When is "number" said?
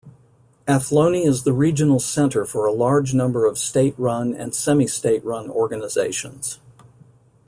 3.13-3.45